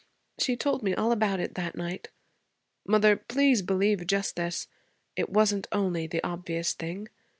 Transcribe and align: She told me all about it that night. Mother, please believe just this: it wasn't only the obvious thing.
She 0.39 0.55
told 0.55 0.81
me 0.81 0.95
all 0.95 1.11
about 1.11 1.39
it 1.39 1.53
that 1.53 1.75
night. 1.75 2.07
Mother, 2.87 3.15
please 3.17 3.61
believe 3.61 4.07
just 4.07 4.35
this: 4.35 4.67
it 5.15 5.29
wasn't 5.29 5.67
only 5.71 6.07
the 6.07 6.23
obvious 6.23 6.73
thing. 6.73 7.07